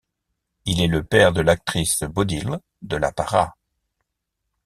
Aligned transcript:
Il 0.65 0.81
est 0.81 0.87
le 0.87 1.03
père 1.03 1.31
de 1.31 1.41
l'actrice 1.41 2.01
Bodil 2.01 2.57
de 2.81 2.97
la 2.97 3.11
Parra. 3.11 3.55